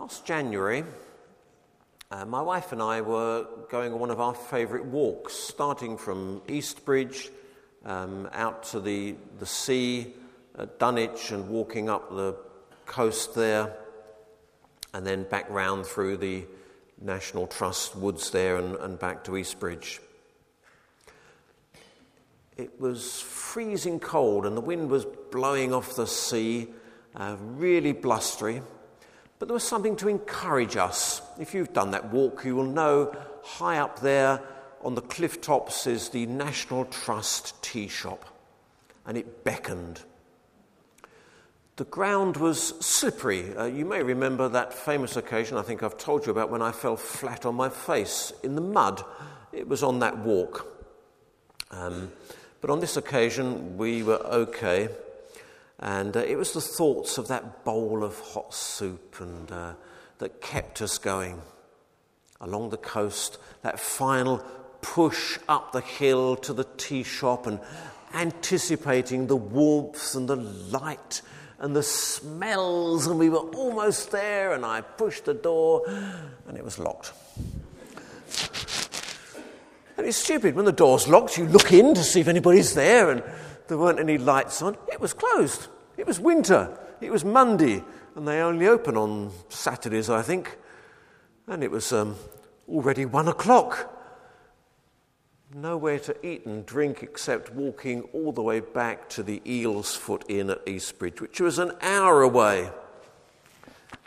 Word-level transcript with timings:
Last 0.00 0.24
January, 0.24 0.82
uh, 2.10 2.24
my 2.24 2.40
wife 2.40 2.72
and 2.72 2.80
I 2.80 3.02
were 3.02 3.46
going 3.68 3.92
on 3.92 4.00
one 4.00 4.10
of 4.10 4.18
our 4.18 4.32
favourite 4.32 4.86
walks, 4.86 5.34
starting 5.34 5.98
from 5.98 6.40
Eastbridge 6.48 7.28
um, 7.84 8.26
out 8.32 8.62
to 8.68 8.80
the, 8.80 9.14
the 9.38 9.44
sea 9.44 10.14
at 10.58 10.78
Dunwich 10.78 11.32
and 11.32 11.50
walking 11.50 11.90
up 11.90 12.08
the 12.16 12.34
coast 12.86 13.34
there, 13.34 13.76
and 14.94 15.06
then 15.06 15.24
back 15.24 15.50
round 15.50 15.84
through 15.84 16.16
the 16.16 16.46
National 17.02 17.46
Trust 17.46 17.94
woods 17.94 18.30
there 18.30 18.56
and, 18.56 18.76
and 18.76 18.98
back 18.98 19.22
to 19.24 19.36
Eastbridge. 19.36 20.00
It 22.56 22.80
was 22.80 23.20
freezing 23.20 24.00
cold 24.00 24.46
and 24.46 24.56
the 24.56 24.62
wind 24.62 24.88
was 24.88 25.04
blowing 25.30 25.74
off 25.74 25.94
the 25.94 26.06
sea, 26.06 26.68
uh, 27.14 27.36
really 27.38 27.92
blustery. 27.92 28.62
But 29.40 29.48
there 29.48 29.54
was 29.54 29.64
something 29.64 29.96
to 29.96 30.08
encourage 30.08 30.76
us. 30.76 31.22
If 31.40 31.54
you've 31.54 31.72
done 31.72 31.92
that 31.92 32.12
walk, 32.12 32.44
you 32.44 32.54
will 32.54 32.62
know 32.62 33.16
high 33.42 33.78
up 33.78 34.00
there 34.00 34.42
on 34.82 34.94
the 34.94 35.00
cliff 35.00 35.40
tops 35.40 35.86
is 35.86 36.10
the 36.10 36.26
National 36.26 36.84
Trust 36.84 37.60
tea 37.62 37.88
shop, 37.88 38.26
and 39.06 39.16
it 39.16 39.42
beckoned. 39.42 40.02
The 41.76 41.84
ground 41.84 42.36
was 42.36 42.68
slippery. 42.84 43.56
Uh, 43.56 43.64
you 43.64 43.86
may 43.86 44.02
remember 44.02 44.46
that 44.50 44.74
famous 44.74 45.16
occasion 45.16 45.56
I 45.56 45.62
think 45.62 45.82
I've 45.82 45.96
told 45.96 46.26
you 46.26 46.32
about 46.32 46.50
when 46.50 46.60
I 46.60 46.70
fell 46.70 46.98
flat 46.98 47.46
on 47.46 47.54
my 47.54 47.70
face 47.70 48.34
in 48.42 48.54
the 48.54 48.60
mud. 48.60 49.02
It 49.52 49.66
was 49.66 49.82
on 49.82 50.00
that 50.00 50.18
walk. 50.18 50.66
Um, 51.70 52.12
but 52.60 52.68
on 52.68 52.80
this 52.80 52.98
occasion, 52.98 53.78
we 53.78 54.02
were 54.02 54.18
okay. 54.18 54.90
And 55.80 56.16
uh, 56.16 56.20
it 56.20 56.36
was 56.36 56.52
the 56.52 56.60
thoughts 56.60 57.18
of 57.18 57.28
that 57.28 57.64
bowl 57.64 58.04
of 58.04 58.18
hot 58.20 58.54
soup 58.54 59.16
and, 59.20 59.50
uh, 59.50 59.72
that 60.20 60.40
kept 60.40 60.80
us 60.82 60.98
going 60.98 61.40
along 62.40 62.70
the 62.70 62.76
coast, 62.76 63.38
that 63.62 63.80
final 63.80 64.38
push 64.82 65.38
up 65.48 65.72
the 65.72 65.80
hill 65.80 66.36
to 66.36 66.52
the 66.52 66.66
tea 66.76 67.02
shop 67.02 67.46
and 67.46 67.58
anticipating 68.14 69.26
the 69.26 69.36
warmth 69.36 70.14
and 70.14 70.28
the 70.28 70.36
light 70.36 71.22
and 71.58 71.76
the 71.76 71.82
smells, 71.82 73.06
and 73.06 73.18
we 73.18 73.28
were 73.28 73.36
almost 73.36 74.10
there, 74.10 74.54
and 74.54 74.64
I 74.64 74.80
pushed 74.80 75.26
the 75.26 75.34
door, 75.34 75.84
and 75.86 76.56
it 76.56 76.64
was 76.64 76.78
locked. 76.78 77.12
And 79.98 80.06
it's 80.06 80.16
stupid. 80.16 80.54
When 80.54 80.64
the 80.64 80.72
door's 80.72 81.06
locked, 81.06 81.36
you 81.36 81.44
look 81.44 81.70
in 81.74 81.94
to 81.94 82.02
see 82.02 82.20
if 82.20 82.28
anybody's 82.28 82.72
there, 82.72 83.10
and 83.10 83.22
there 83.68 83.76
weren't 83.76 84.00
any 84.00 84.16
lights 84.16 84.62
on. 84.62 84.78
It 84.90 85.00
was 85.00 85.12
closed. 85.12 85.68
It 86.00 86.06
was 86.06 86.18
winter. 86.18 86.78
It 87.02 87.12
was 87.12 87.26
Monday, 87.26 87.84
and 88.16 88.26
they 88.26 88.40
only 88.40 88.66
open 88.66 88.96
on 88.96 89.32
Saturdays, 89.50 90.08
I 90.08 90.22
think. 90.22 90.56
And 91.46 91.62
it 91.62 91.70
was 91.70 91.92
um, 91.92 92.16
already 92.66 93.04
one 93.04 93.28
o'clock 93.28 93.94
nowhere 95.52 95.98
to 95.98 96.26
eat 96.26 96.46
and 96.46 96.64
drink 96.64 97.02
except 97.02 97.52
walking 97.52 98.00
all 98.14 98.32
the 98.32 98.40
way 98.40 98.60
back 98.60 99.10
to 99.10 99.22
the 99.22 99.42
Eel's 99.44 99.94
Foot 99.94 100.24
Inn 100.30 100.48
at 100.48 100.66
Eastbridge, 100.66 101.20
which 101.20 101.38
was 101.38 101.58
an 101.58 101.72
hour 101.82 102.22
away. 102.22 102.70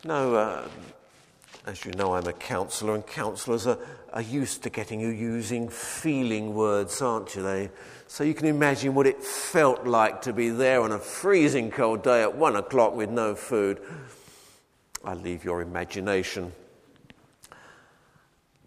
No, 0.04 0.34
uh, 0.34 0.68
as 1.66 1.86
you 1.86 1.92
know, 1.94 2.14
I'm 2.14 2.28
a 2.28 2.34
counsellor, 2.34 2.94
and 2.94 3.06
counsellors 3.06 3.66
are, 3.68 3.78
are 4.12 4.22
used 4.22 4.64
to 4.64 4.70
getting 4.70 5.00
you 5.00 5.08
using 5.08 5.70
feeling 5.70 6.54
words, 6.54 7.02
aren't 7.02 7.36
you? 7.36 7.42
They, 7.42 7.70
so 8.08 8.24
you 8.24 8.34
can 8.34 8.48
imagine 8.48 8.94
what 8.94 9.08
it 9.08 9.24
felt 9.24 9.86
like 9.86 10.22
to 10.24 10.34
be 10.34 10.50
there 10.50 10.82
on 10.82 10.92
a 10.92 11.00
freezing 11.00 11.72
cold 11.72 12.04
day 12.04 12.22
at 12.22 12.36
one 12.36 12.56
o'clock 12.56 12.96
with 12.96 13.10
no 13.10 13.34
food. 13.34 13.80
I 15.06 15.14
leave 15.14 15.46
your 15.46 15.62
imagination. 15.62 16.52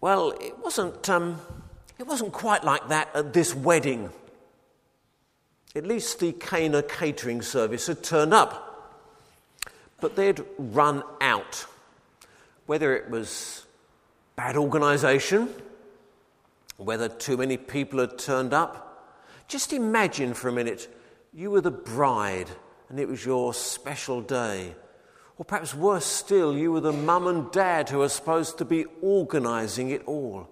Well, 0.01 0.31
it 0.31 0.57
wasn't. 0.59 1.07
Um, 1.09 1.39
it 1.97 2.05
wasn't 2.05 2.31
quite 2.31 2.63
like 2.63 2.89
that 2.89 3.09
at 3.15 3.33
this 3.33 3.55
wedding. 3.55 4.11
At 5.75 5.85
least 5.85 6.19
the 6.19 6.31
Cana 6.31 6.83
catering 6.83 7.41
service 7.41 7.87
had 7.87 8.03
turned 8.03 8.33
up, 8.33 9.03
but 9.99 10.15
they'd 10.15 10.43
run 10.57 11.03
out. 11.21 11.65
Whether 12.67 12.95
it 12.95 13.09
was 13.09 13.65
bad 14.35 14.55
organisation, 14.55 15.49
whether 16.77 17.09
too 17.09 17.37
many 17.37 17.57
people 17.57 17.99
had 17.99 18.19
turned 18.19 18.53
up, 18.53 18.83
just 19.47 19.73
imagine 19.73 20.33
for 20.33 20.49
a 20.49 20.51
minute 20.51 20.93
you 21.33 21.49
were 21.49 21.61
the 21.61 21.71
bride 21.71 22.49
and 22.89 22.99
it 22.99 23.07
was 23.07 23.25
your 23.25 23.53
special 23.53 24.21
day. 24.21 24.75
Or 25.37 25.45
perhaps 25.45 25.73
worse 25.73 26.05
still, 26.05 26.57
you 26.57 26.71
were 26.71 26.81
the 26.81 26.91
mum 26.91 27.27
and 27.27 27.51
dad 27.51 27.89
who 27.89 27.99
were 27.99 28.09
supposed 28.09 28.57
to 28.57 28.65
be 28.65 28.85
organising 29.01 29.91
it 29.91 30.03
all. 30.05 30.49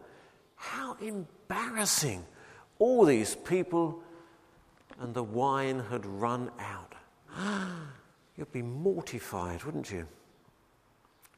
How 0.56 0.96
embarrassing. 1.02 2.26
All 2.78 3.06
these 3.06 3.36
people, 3.36 4.04
and 5.00 5.14
the 5.14 5.24
wine 5.24 5.84
had 5.90 6.06
run 6.06 6.52
out. 6.60 6.94
You'd 8.38 8.52
be 8.52 8.62
mortified, 8.62 9.64
wouldn't 9.64 9.92
you? 9.92 10.08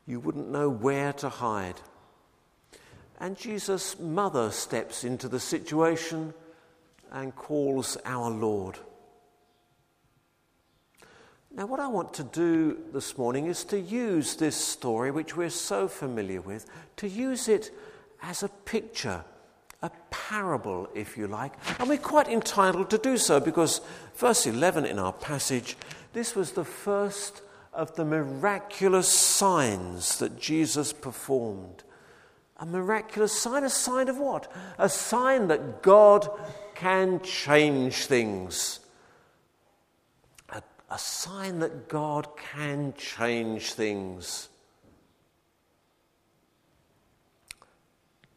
You 0.07 0.19
wouldn't 0.19 0.49
know 0.49 0.69
where 0.69 1.13
to 1.13 1.29
hide. 1.29 1.79
And 3.19 3.37
Jesus' 3.37 3.99
mother 3.99 4.51
steps 4.51 5.03
into 5.03 5.27
the 5.27 5.39
situation 5.39 6.33
and 7.11 7.35
calls 7.35 7.97
our 8.05 8.29
Lord. 8.29 8.77
Now, 11.55 11.65
what 11.65 11.79
I 11.79 11.87
want 11.87 12.13
to 12.15 12.23
do 12.23 12.77
this 12.93 13.17
morning 13.17 13.47
is 13.47 13.63
to 13.65 13.79
use 13.79 14.35
this 14.35 14.55
story, 14.55 15.11
which 15.11 15.35
we're 15.35 15.49
so 15.49 15.87
familiar 15.87 16.41
with, 16.41 16.67
to 16.97 17.07
use 17.07 17.47
it 17.47 17.71
as 18.21 18.43
a 18.43 18.49
picture 18.49 19.23
a 19.81 19.91
parable, 20.09 20.89
if 20.95 21.17
you 21.17 21.27
like. 21.27 21.53
And 21.79 21.87
we're 21.87 21.97
quite 21.97 22.27
entitled 22.27 22.89
to 22.89 22.97
do 22.97 23.17
so 23.17 23.39
because, 23.39 23.81
verse 24.15 24.45
11 24.45 24.85
in 24.85 24.97
our 24.97 25.13
passage, 25.13 25.77
this 26.13 26.35
was 26.35 26.51
the 26.51 26.65
first 26.65 27.41
of 27.77 27.95
the 27.95 28.03
miraculous 28.03 29.07
signs 29.07 30.17
that 30.17 30.39
Jesus 30.39 30.91
performed. 30.91 31.83
A 32.57 32.65
miraculous 32.65 33.39
sign, 33.39 33.63
a 33.63 33.69
sign 33.69 34.09
of 34.09 34.17
what? 34.17 34.51
A 34.79 34.89
sign 34.89 35.47
that 35.49 35.83
God 35.83 36.27
can 36.73 37.21
change 37.21 38.07
things. 38.07 38.79
A, 40.49 40.63
a 40.89 40.97
sign 40.97 41.59
that 41.59 41.87
God 41.87 42.27
can 42.35 42.95
change 42.97 43.73
things. 43.73 44.49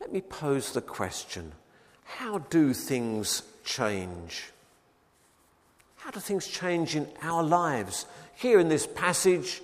Let 0.01 0.13
me 0.13 0.21
pose 0.21 0.73
the 0.73 0.83
question 0.83 1.53
how 2.05 2.39
do 2.39 2.75
things 2.75 3.43
change? 3.65 4.51
How 5.97 6.11
do 6.11 6.19
things 6.21 6.47
change 6.47 6.97
in 6.97 7.07
our 7.23 7.43
lives? 7.43 8.05
Here 8.41 8.59
in 8.59 8.71
this 8.71 8.87
passage, 8.87 9.61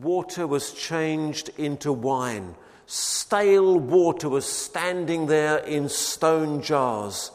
water 0.00 0.44
was 0.44 0.72
changed 0.72 1.50
into 1.56 1.92
wine. 1.92 2.56
Stale 2.84 3.78
water 3.78 4.28
was 4.28 4.44
standing 4.44 5.26
there 5.26 5.58
in 5.58 5.88
stone 5.88 6.62
jars. 6.62 7.30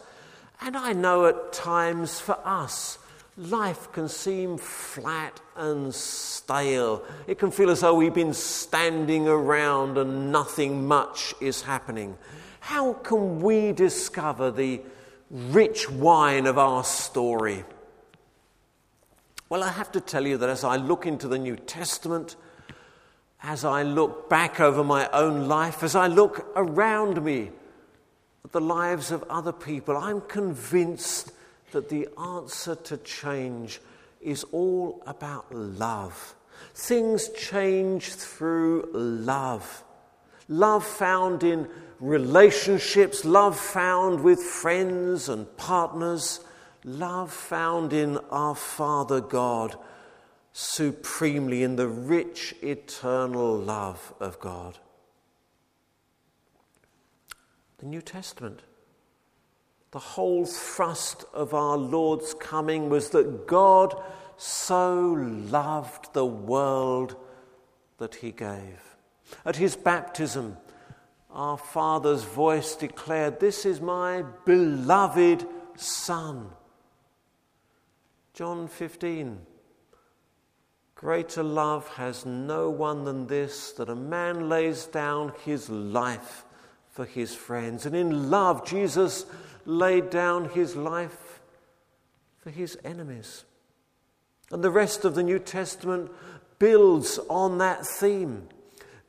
And 0.59 0.75
I 0.75 0.91
know 0.91 1.25
at 1.25 1.53
times 1.53 2.19
for 2.19 2.38
us, 2.44 2.97
life 3.38 3.89
can 3.94 4.09
seem 4.09 4.57
flat 4.57 5.39
and 5.55 5.95
stale. 5.95 7.01
It 7.28 7.39
can 7.39 7.51
feel 7.51 7.69
as 7.69 7.79
though 7.79 7.95
we've 7.95 8.13
been 8.13 8.34
standing 8.34 9.25
around 9.25 9.97
and 9.97 10.34
nothing 10.34 10.85
much 10.85 11.34
is 11.39 11.61
happening. 11.61 12.17
How 12.59 12.91
can 12.91 13.39
we 13.39 13.72
discover 13.72 14.51
the 14.51 14.81
rich 15.31 15.89
wine 15.89 16.45
of 16.45 16.57
our 16.57 16.84
story? 16.84 17.63
Well, 19.50 19.63
I 19.63 19.69
have 19.69 19.94
to 19.94 20.02
tell 20.02 20.28
you 20.28 20.38
that 20.40 20.50
as 20.50 20.66
I 20.66 20.75
look 20.75 21.06
into 21.06 21.30
the 21.30 21.38
New 21.38 21.56
Testament, 21.56 22.35
as 23.41 23.64
I 23.64 23.84
look 23.84 24.29
back 24.29 24.59
over 24.59 24.84
my 24.84 25.08
own 25.14 25.47
life, 25.47 25.84
as 25.84 25.96
I 25.96 26.08
look 26.08 26.52
around 26.58 27.23
me 27.23 27.52
at 28.44 28.52
the 28.52 28.59
lives 28.59 29.09
of 29.09 29.23
other 29.29 29.53
people, 29.53 29.96
I'm 29.96 30.20
convinced 30.20 31.32
that 31.72 31.88
the 31.88 32.09
answer 32.20 32.76
to 32.76 32.97
change 32.97 33.79
is 34.20 34.44
all 34.52 35.02
about 35.08 35.49
love. 35.53 36.35
Things 36.73 37.29
change 37.29 38.09
through 38.09 38.90
love. 38.91 39.84
Love 40.49 40.85
found 40.85 41.44
in 41.44 41.70
relationships, 42.02 43.23
love 43.23 43.58
found 43.58 44.23
with 44.23 44.40
friends 44.40 45.29
and 45.29 45.55
partners, 45.55 46.41
love 46.87 47.31
found 47.31 47.93
in 47.93 48.17
our 48.31 48.55
Father 48.55 49.22
God, 49.22 49.75
supremely 50.53 51.61
in 51.61 51.75
the 51.75 51.87
rich 51.87 52.55
eternal 52.63 53.57
love 53.57 54.13
of 54.19 54.39
God. 54.39 54.79
The 57.78 57.85
New 57.85 58.01
Testament 58.01 58.61
the 59.91 59.99
whole 59.99 60.45
thrust 60.45 61.23
of 61.34 61.53
our 61.53 61.78
Lord's 61.78 62.34
coming 62.34 62.89
was 62.89 63.09
that 63.11 63.47
God 63.47 63.95
so 64.35 65.16
loved 65.49 66.13
the 66.13 66.25
world 66.25 67.16
that 67.97 68.16
he 68.16 68.31
gave. 68.31 68.97
At 69.45 69.55
his 69.55 69.75
baptism, 69.75 70.57
our 71.31 71.57
Father's 71.57 72.23
voice 72.23 72.75
declared, 72.75 73.39
This 73.39 73.66
is 73.66 73.79
my 73.79 74.23
beloved 74.45 75.47
Son. 75.75 76.49
John 78.37 78.67
15. 78.67 79.39
Greater 80.93 81.41
love 81.41 81.87
has 81.95 82.23
no 82.23 82.69
one 82.69 83.03
than 83.03 83.25
this, 83.25 83.72
that 83.72 83.89
a 83.89 83.95
man 83.95 84.47
lays 84.47 84.85
down 84.85 85.34
his 85.43 85.72
life 85.72 86.45
for 86.91 87.03
his 87.03 87.34
friends. 87.34 87.87
And 87.87 87.95
in 87.95 88.29
love, 88.29 88.63
Jesus 88.63 89.25
laid 89.66 90.11
down 90.11 90.49
his 90.49 90.75
life 90.75 91.39
for 92.37 92.51
his 92.51 92.78
enemies. 92.84 93.43
And 94.51 94.63
the 94.63 94.69
rest 94.69 95.03
of 95.03 95.16
the 95.16 95.23
New 95.23 95.39
Testament 95.39 96.11
builds 96.59 97.19
on 97.31 97.57
that 97.57 97.87
theme 97.87 98.49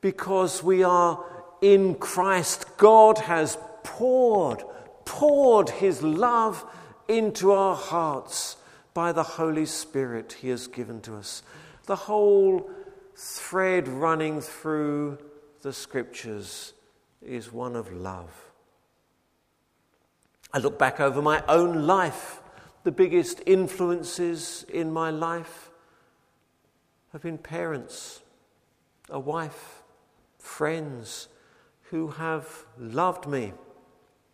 because 0.01 0.63
we 0.63 0.83
are 0.83 1.23
in 1.61 1.97
Christ. 1.97 2.79
God 2.79 3.19
has 3.19 3.59
poured, 3.85 4.65
poured 5.05 5.69
his 5.69 6.03
love 6.03 6.65
into 7.09 7.53
our 7.53 7.77
hearts 7.77 8.57
by 8.99 9.13
the 9.13 9.23
Holy 9.23 9.65
Spirit 9.65 10.39
he 10.41 10.49
has 10.49 10.67
given 10.67 11.01
to 11.01 11.15
us. 11.15 11.45
The 11.87 11.95
whole 11.95 12.69
thread 13.15 13.87
running 13.87 14.41
through 14.41 15.19
the 15.63 15.73
scriptures 15.73 16.73
is 17.23 17.53
one 17.53 17.77
of 17.77 17.93
love. 17.93 18.51
I 20.53 20.59
look 20.59 20.81
back 20.81 20.99
over 20.99 21.23
my 21.23 21.45
own 21.47 21.87
life. 21.87 22.41
The 22.83 22.91
biggest 22.91 23.41
influences 23.47 24.67
in 24.69 24.93
my 24.93 25.11
life 25.11 25.71
have 27.13 27.23
been 27.23 27.39
parents, 27.39 28.21
a 29.11 29.21
wife, 29.21 29.85
friends 30.41 31.29
who 31.91 32.09
have 32.09 32.67
loved 32.77 33.29
me 33.29 33.53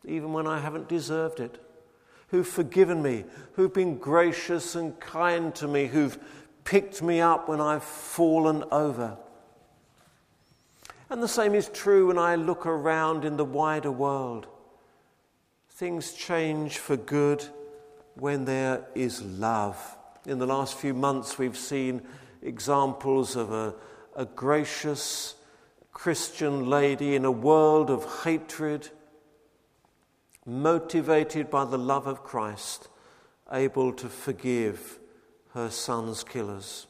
even 0.06 0.32
when 0.32 0.46
I 0.46 0.60
haven't 0.60 0.88
deserved 0.88 1.40
it, 1.40 1.60
who've 2.28 2.46
forgiven 2.46 3.02
me, 3.02 3.24
who've 3.54 3.72
been 3.72 3.98
gracious 3.98 4.74
and 4.74 4.98
kind 5.00 5.54
to 5.56 5.68
me, 5.68 5.86
who've 5.86 6.18
picked 6.64 7.02
me 7.02 7.20
up 7.20 7.48
when 7.48 7.60
I've 7.60 7.84
fallen 7.84 8.64
over. 8.70 9.16
And 11.10 11.22
the 11.22 11.28
same 11.28 11.54
is 11.54 11.68
true 11.68 12.08
when 12.08 12.18
I 12.18 12.34
look 12.34 12.66
around 12.66 13.24
in 13.24 13.36
the 13.36 13.44
wider 13.44 13.92
world. 13.92 14.46
Things 15.70 16.12
change 16.12 16.78
for 16.78 16.96
good 16.96 17.44
when 18.14 18.44
there 18.44 18.86
is 18.94 19.22
love. 19.22 19.96
In 20.26 20.38
the 20.38 20.46
last 20.46 20.76
few 20.76 20.94
months, 20.94 21.38
we've 21.38 21.56
seen 21.56 22.02
examples 22.42 23.36
of 23.36 23.52
a, 23.52 23.74
a 24.16 24.24
gracious 24.24 25.34
Christian 25.92 26.68
lady 26.68 27.14
in 27.14 27.24
a 27.24 27.30
world 27.30 27.90
of 27.90 28.22
hatred, 28.24 28.88
motivated 30.46 31.50
by 31.50 31.64
the 31.64 31.78
love 31.78 32.06
of 32.06 32.22
Christ, 32.22 32.88
able 33.50 33.92
to 33.94 34.08
forgive 34.08 34.98
her 35.52 35.70
son's 35.70 36.24
killers. 36.24 36.86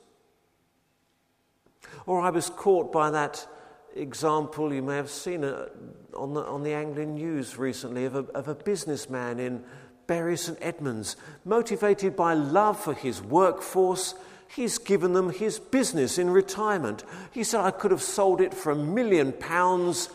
Or 2.06 2.20
I 2.20 2.30
was 2.30 2.50
caught 2.50 2.92
by 2.92 3.10
that 3.10 3.46
example, 3.94 4.72
you 4.72 4.82
may 4.82 4.96
have 4.96 5.10
seen 5.10 5.44
on 5.44 6.34
the, 6.34 6.42
on 6.42 6.62
the 6.62 6.72
Anglian 6.72 7.14
news 7.14 7.56
recently, 7.56 8.04
of 8.04 8.14
a, 8.14 8.24
of 8.34 8.48
a 8.48 8.54
businessman 8.54 9.38
in 9.38 9.62
Bury 10.06 10.36
St 10.36 10.58
Edmunds, 10.60 11.16
motivated 11.44 12.16
by 12.16 12.34
love 12.34 12.78
for 12.78 12.94
his 12.94 13.22
workforce. 13.22 14.14
He's 14.48 14.78
given 14.78 15.14
them 15.14 15.30
his 15.30 15.58
business 15.58 16.18
in 16.18 16.30
retirement. 16.30 17.04
He 17.32 17.44
said, 17.44 17.60
I 17.60 17.70
could 17.70 17.90
have 17.90 18.02
sold 18.02 18.40
it 18.40 18.52
for 18.52 18.72
a 18.72 18.76
million 18.76 19.32
pounds, 19.32 20.10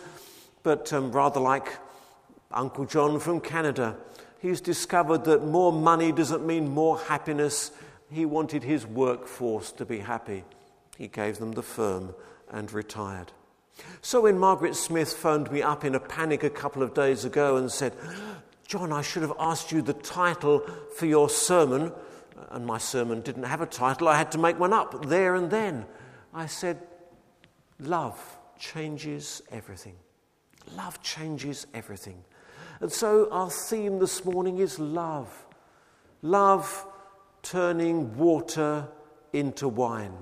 but 0.63 0.94
um, 0.94 1.12
rather 1.12 1.39
like 1.39 1.69
Uncle 2.51 2.86
John 2.86 3.19
from 3.19 3.42
Canada, 3.42 3.96
he's 4.40 4.62
discovered 4.62 5.24
that 5.25 5.46
more 5.46 5.72
money 5.72 6.12
doesn't 6.12 6.46
mean 6.46 6.68
more 6.68 6.98
happiness. 6.98 7.72
He 8.12 8.25
wanted 8.25 8.63
his 8.63 8.88
workforce 8.88 9.72
to 9.74 9.86
be 9.86 10.00
happy. 10.00 10.44
He 10.98 11.07
gave 11.07 11.38
them 11.38 11.51
the 11.51 11.63
firm 11.63 12.16
and 12.50 12.72
retired. 12.72 13.31
So 14.01 14.22
when 14.22 14.38
Margaret 14.38 14.75
Smith 14.75 15.13
phoned 15.13 15.51
me 15.51 15.62
up 15.62 15.86
in 15.86 15.96
a 15.96 16.00
panic 16.00 16.44
a 16.44 16.50
couple 16.50 16.84
of 16.84 16.94
days 16.94 17.24
ago 17.24 17.57
and 17.57 17.72
said, 17.72 17.94
John, 18.68 18.92
I 18.92 19.01
should 19.01 19.22
have 19.22 19.34
asked 19.40 19.72
you 19.72 19.81
the 19.81 19.94
title 19.94 20.68
for 20.96 21.06
your 21.06 21.30
sermon, 21.30 21.92
and 22.50 22.66
my 22.66 22.78
sermon 22.78 23.22
didn't 23.22 23.44
have 23.44 23.62
a 23.62 23.66
title, 23.66 24.07
I 24.07 24.18
had 24.18 24.31
to 24.34 24.38
make 24.38 24.60
one 24.60 24.74
up 24.74 25.06
there 25.06 25.36
and 25.36 25.50
then. 25.50 25.86
I 26.34 26.48
said, 26.48 26.80
Love 27.80 28.19
changes 28.60 29.42
everything. 29.51 29.96
Love 30.75 31.01
changes 31.01 31.66
everything. 31.74 32.24
And 32.81 32.92
so 32.92 33.30
our 33.31 33.50
theme 33.50 34.00
this 34.00 34.24
morning 34.24 34.60
is 34.60 34.80
love. 34.80 35.46
Love 36.22 36.86
turning 37.44 38.18
water 38.18 38.88
into 39.34 39.68
wine. 39.68 40.14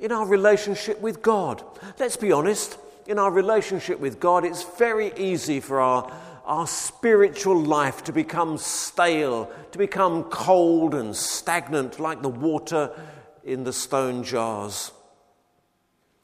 In 0.00 0.12
our 0.12 0.26
relationship 0.26 1.00
with 1.00 1.22
God, 1.22 1.62
let's 1.98 2.16
be 2.16 2.32
honest, 2.32 2.78
in 3.06 3.18
our 3.18 3.30
relationship 3.30 4.00
with 4.00 4.20
God, 4.20 4.44
it's 4.44 4.62
very 4.62 5.12
easy 5.16 5.60
for 5.60 5.80
our, 5.80 6.12
our 6.44 6.66
spiritual 6.66 7.60
life 7.60 8.04
to 8.04 8.12
become 8.12 8.58
stale, 8.58 9.50
to 9.72 9.78
become 9.78 10.24
cold 10.24 10.94
and 10.94 11.14
stagnant 11.14 12.00
like 12.00 12.22
the 12.22 12.28
water 12.28 12.90
in 13.44 13.64
the 13.64 13.72
stone 13.72 14.24
jars. 14.24 14.92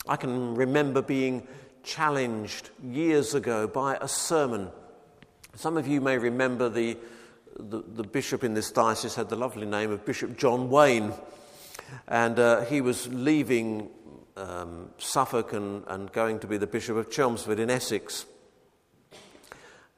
I 0.09 0.17
can 0.17 0.55
remember 0.55 1.03
being 1.03 1.47
challenged 1.82 2.71
years 2.82 3.35
ago 3.35 3.67
by 3.67 3.97
a 4.00 4.09
sermon. 4.09 4.71
Some 5.55 5.77
of 5.77 5.87
you 5.87 6.00
may 6.00 6.19
remember 6.19 6.69
the 6.69 6.97
the, 7.69 7.82
the 7.82 8.03
bishop 8.03 8.44
in 8.44 8.55
this 8.55 8.71
diocese 8.71 9.15
had 9.15 9.29
the 9.29 9.37
lovely 9.37 9.67
name 9.67 9.91
of 9.91 10.05
Bishop 10.05 10.37
John 10.37 10.71
Waine, 10.71 11.12
and 12.09 12.38
uh, 12.38 12.62
he 12.62 12.81
was 12.81 13.09
leaving 13.09 13.91
um, 14.37 14.91
Suffolk 14.99 15.53
and, 15.53 15.85
and, 15.88 16.11
going 16.12 16.38
to 16.41 16.47
be 16.47 16.56
the 16.56 16.67
Bishop 16.67 16.97
of 16.97 17.11
Chelmsford 17.11 17.59
in 17.59 17.69
Essex. 17.69 18.25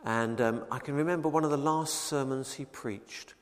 And 0.04 0.40
um, 0.40 0.64
I 0.70 0.78
can 0.78 0.94
remember 0.94 1.28
one 1.28 1.44
of 1.44 1.50
the 1.50 1.58
last 1.58 1.94
sermons 2.06 2.54
he 2.54 2.64
preached. 2.64 3.34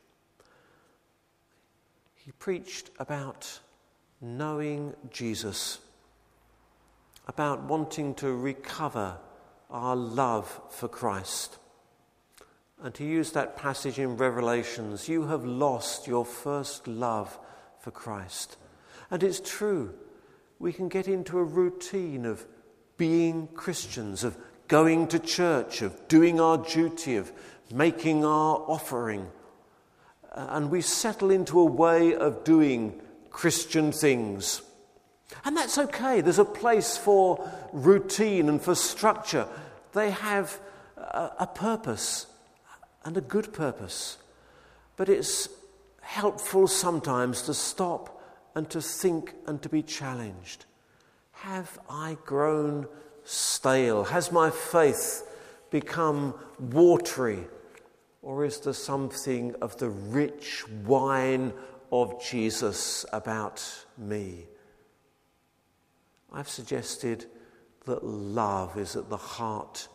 He 2.17 2.33
preached 2.33 2.91
about 2.99 3.61
knowing 4.21 4.95
Jesus, 5.11 5.79
about 7.31 7.63
wanting 7.63 8.13
to 8.13 8.35
recover 8.35 9.17
our 9.71 9.95
love 9.95 10.61
for 10.69 10.89
Christ. 10.89 11.59
And 12.83 12.93
to 12.95 13.05
use 13.05 13.31
that 13.31 13.57
passage 13.57 14.01
in 14.01 14.17
Revelations, 14.17 15.09
you 15.09 15.29
have 15.29 15.45
lost 15.45 16.09
your 16.09 16.25
first 16.25 16.89
love 16.89 17.39
for 17.79 17.93
Christ. 17.93 18.57
And 19.13 19.23
it's 19.23 19.39
true. 19.39 19.95
We 20.59 20.73
can 20.73 20.89
get 20.89 21.07
into 21.07 21.39
a 21.39 21.45
routine 21.45 22.27
of 22.27 22.45
being 22.97 23.47
Christians, 23.55 24.25
of 24.25 24.37
going 24.67 25.07
to 25.07 25.21
church, 25.21 25.83
of 25.83 26.09
doing 26.09 26.41
our 26.41 26.59
duty, 26.59 27.15
of 27.15 27.31
making 27.73 28.25
our 28.25 28.57
offering. 28.67 29.31
And 30.33 30.69
we 30.69 30.81
settle 30.81 31.31
into 31.31 31.61
a 31.61 31.65
way 31.65 32.13
of 32.13 32.43
doing 32.43 33.01
Christian 33.31 33.93
things. 33.93 34.63
And 35.45 35.57
that's 35.57 35.79
okay. 35.79 36.21
There's 36.21 36.39
a 36.39 36.45
place 36.45 36.97
for 36.97 37.51
routine 37.73 38.49
and 38.49 38.61
for 38.61 38.75
structure. 38.75 39.47
They 39.93 40.11
have 40.11 40.59
a, 40.97 41.31
a 41.41 41.47
purpose 41.47 42.27
and 43.05 43.17
a 43.17 43.21
good 43.21 43.53
purpose. 43.53 44.19
But 44.97 45.09
it's 45.09 45.49
helpful 46.01 46.67
sometimes 46.67 47.43
to 47.43 47.55
stop 47.55 48.21
and 48.55 48.69
to 48.71 48.83
think 48.83 49.35
and 49.47 49.63
to 49.63 49.69
be 49.69 49.83
challenged. 49.83 50.67
Have 51.33 51.79
I 51.89 52.19
grown 52.27 52.87
stale? 53.25 54.05
Has 54.05 54.33
my 54.33 54.51
faith 54.51 55.27
become 55.71 56.35
watery? 56.59 57.47
Or 58.23 58.45
is 58.45 58.59
there 58.61 58.75
something 58.75 59.55
of 59.63 59.79
the 59.79 59.89
rich 59.89 60.69
wine 60.85 61.55
of 61.91 62.23
Jesus 62.23 63.07
about 63.13 63.65
me? 63.97 64.47
I've 66.33 66.49
suggested 66.49 67.27
that 67.87 68.05
love 68.05 68.79
is 68.79 68.97
at 68.97 69.09
the 69.09 69.17
heart 69.17 69.89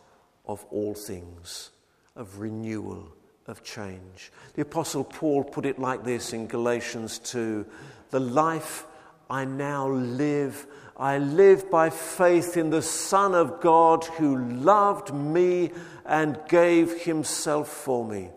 of 0.46 0.64
all 0.70 0.94
things 0.94 1.70
of 2.14 2.38
renewal, 2.40 3.08
of 3.46 3.62
change. 3.62 4.32
The 4.54 4.62
Apostle 4.62 5.04
Paul 5.04 5.44
put 5.44 5.66
it 5.66 5.78
like 5.78 6.04
this 6.04 6.32
in 6.32 6.46
Galatians 6.46 7.18
2 7.20 7.66
The 8.10 8.20
life 8.20 8.86
I 9.30 9.44
now 9.44 9.88
live, 9.88 10.66
I 10.96 11.18
live 11.18 11.70
by 11.70 11.90
faith 11.90 12.56
in 12.56 12.70
the 12.70 12.82
Son 12.82 13.34
of 13.34 13.60
God 13.60 14.04
who 14.04 14.38
loved 14.38 15.14
me 15.14 15.72
and 16.04 16.38
gave 16.48 17.02
himself 17.02 17.68
for 17.68 18.04
me. 18.04 18.30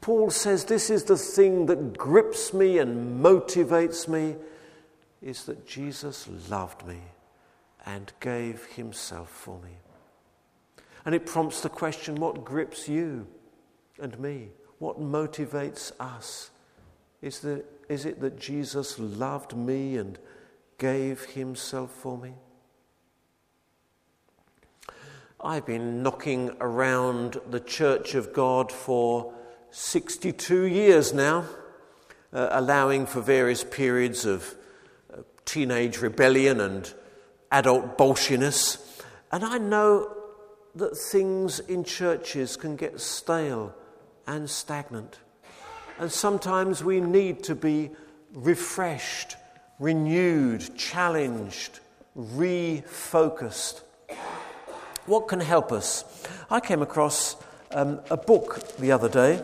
Paul 0.00 0.30
says 0.30 0.64
this 0.64 0.90
is 0.90 1.04
the 1.04 1.16
thing 1.16 1.66
that 1.66 1.96
grips 1.96 2.52
me 2.52 2.78
and 2.78 3.22
motivates 3.22 4.08
me 4.08 4.36
is 5.20 5.44
that 5.44 5.66
Jesus 5.66 6.28
loved 6.48 6.86
me 6.86 7.00
and 7.88 8.12
gave 8.20 8.66
himself 8.66 9.30
for 9.30 9.58
me. 9.60 9.78
And 11.06 11.14
it 11.14 11.24
prompts 11.24 11.62
the 11.62 11.70
question 11.70 12.16
what 12.16 12.44
grips 12.44 12.86
you 12.86 13.26
and 13.98 14.18
me? 14.20 14.50
What 14.78 15.00
motivates 15.00 15.90
us? 15.98 16.50
Is, 17.22 17.40
the, 17.40 17.64
is 17.88 18.04
it 18.04 18.20
that 18.20 18.38
Jesus 18.38 18.98
loved 18.98 19.56
me 19.56 19.96
and 19.96 20.18
gave 20.76 21.24
himself 21.24 21.90
for 21.90 22.18
me? 22.18 22.34
I've 25.40 25.64
been 25.64 26.02
knocking 26.02 26.50
around 26.60 27.40
the 27.48 27.60
Church 27.60 28.14
of 28.14 28.34
God 28.34 28.70
for 28.70 29.32
62 29.70 30.64
years 30.64 31.14
now, 31.14 31.46
uh, 32.34 32.48
allowing 32.50 33.06
for 33.06 33.22
various 33.22 33.64
periods 33.64 34.26
of 34.26 34.54
uh, 35.10 35.22
teenage 35.46 35.98
rebellion 36.02 36.60
and 36.60 36.92
adult 37.50 37.98
bolshiness. 37.98 39.02
And 39.32 39.44
I 39.44 39.58
know 39.58 40.14
that 40.74 40.96
things 40.96 41.60
in 41.60 41.84
churches 41.84 42.56
can 42.56 42.76
get 42.76 43.00
stale 43.00 43.74
and 44.26 44.48
stagnant. 44.48 45.18
And 45.98 46.12
sometimes 46.12 46.84
we 46.84 47.00
need 47.00 47.42
to 47.44 47.54
be 47.54 47.90
refreshed, 48.32 49.36
renewed, 49.78 50.76
challenged, 50.76 51.80
refocused. 52.16 53.80
What 55.06 55.28
can 55.28 55.40
help 55.40 55.72
us? 55.72 56.04
I 56.50 56.60
came 56.60 56.82
across 56.82 57.36
um, 57.72 58.00
a 58.10 58.16
book 58.16 58.76
the 58.78 58.92
other 58.92 59.08
day 59.08 59.42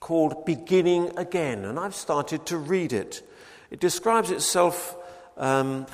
called 0.00 0.44
Beginning 0.44 1.16
Again, 1.16 1.64
and 1.64 1.78
I've 1.78 1.94
started 1.94 2.44
to 2.46 2.58
read 2.58 2.92
it. 2.92 3.26
It 3.70 3.80
describes 3.80 4.30
itself 4.30 4.96
um, 5.36 5.86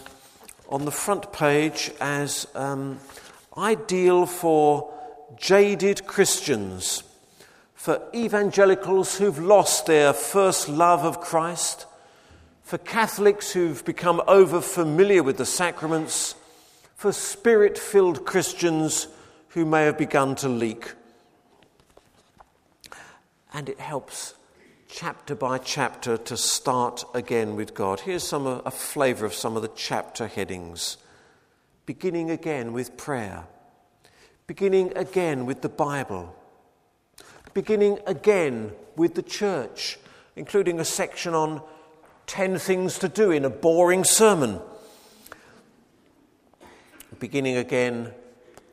on 0.69 0.85
the 0.85 0.91
front 0.91 1.33
page 1.33 1.91
as 2.01 2.47
um, 2.55 2.99
ideal 3.57 4.27
for 4.27 4.93
jaded 5.37 6.07
Christians, 6.07 7.03
for 7.75 8.03
evangelicals 8.15 9.19
who've 9.19 9.39
lost 9.39 9.87
their 9.87 10.13
first 10.13 10.69
love 10.69 11.05
of 11.05 11.21
Christ, 11.21 11.87
for 12.63 12.79
Catholics 12.79 13.53
who've 13.53 13.85
become 13.85 14.23
over 14.29 14.61
familiar 14.61 15.23
with 15.23 15.39
the 15.39 15.47
sacraments, 15.47 16.35
for 16.95 17.13
spirit 17.13 17.79
filled 17.79 18.25
Christians 18.27 19.09
who 19.49 19.65
may 19.65 19.85
have 19.85 19.99
begun 19.99 20.37
to 20.37 20.49
leak. 20.49 20.93
And 23.53 23.69
it 23.69 23.81
helps 23.81 24.35
chapter 24.93 25.37
by 25.37 25.57
chapter 25.57 26.17
to 26.17 26.37
start 26.37 27.05
again 27.15 27.55
with 27.55 27.75
God. 27.75 28.01
Here's 28.01 28.27
some, 28.27 28.47
a 28.47 28.71
flavour 28.71 29.25
of 29.25 29.33
some 29.33 29.55
of 29.55 29.63
the 29.63 29.71
chapter 29.77 30.27
headings. 30.27 30.97
Beginning 31.87 32.31
again 32.31 32.73
with 32.73 32.97
prayer, 32.97 33.45
beginning 34.47 34.97
again 34.97 35.47
with 35.47 35.63
the 35.63 35.69
Bible, 35.69 36.35
beginning 37.55 37.99
again 38.07 38.73
with 38.97 39.15
the 39.15 39.23
church, 39.23 39.99
including 40.35 40.81
a 40.81 40.85
section 40.85 41.35
on 41.35 41.63
10 42.27 42.59
things 42.59 42.99
to 42.99 43.09
do 43.09 43.31
in 43.31 43.45
a 43.45 43.51
boring 43.51 44.05
sermon, 44.05 44.61
beginning 47.19 47.57
again 47.57 48.13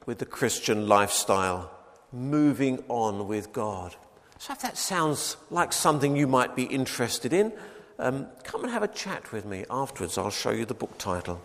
with 0.05 0.17
the 0.17 0.25
Christian 0.25 0.87
lifestyle, 0.87 1.71
moving 2.11 2.83
on 2.87 3.27
with 3.27 3.53
God. 3.53 3.95
So, 4.39 4.53
if 4.53 4.61
that 4.61 4.77
sounds 4.77 5.37
like 5.49 5.73
something 5.73 6.15
you 6.15 6.27
might 6.27 6.55
be 6.55 6.63
interested 6.63 7.33
in, 7.33 7.51
um, 7.99 8.27
come 8.43 8.63
and 8.63 8.71
have 8.71 8.83
a 8.83 8.87
chat 8.87 9.31
with 9.31 9.45
me 9.45 9.65
afterwards. 9.69 10.17
I'll 10.17 10.29
show 10.29 10.51
you 10.51 10.65
the 10.65 10.75
book 10.75 10.97
title. 10.97 11.41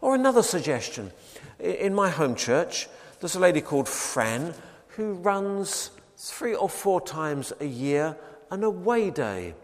Or 0.00 0.14
another 0.14 0.42
suggestion 0.42 1.12
in 1.58 1.94
my 1.94 2.10
home 2.10 2.34
church, 2.34 2.88
there's 3.20 3.34
a 3.34 3.40
lady 3.40 3.60
called 3.60 3.88
Fran 3.88 4.54
who 4.88 5.14
runs 5.14 5.90
three 6.16 6.54
or 6.54 6.68
four 6.68 7.00
times 7.00 7.52
a 7.60 7.66
year 7.66 8.16
an 8.50 8.64
away 8.64 9.10
day. 9.10 9.54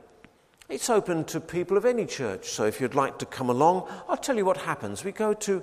It's 0.68 0.90
open 0.90 1.24
to 1.24 1.40
people 1.40 1.76
of 1.76 1.84
any 1.84 2.06
church, 2.06 2.48
so 2.48 2.64
if 2.64 2.80
you'd 2.80 2.94
like 2.94 3.18
to 3.18 3.26
come 3.26 3.50
along, 3.50 3.88
I'll 4.08 4.16
tell 4.16 4.36
you 4.36 4.44
what 4.44 4.56
happens. 4.56 5.04
We 5.04 5.12
go 5.12 5.34
to 5.34 5.62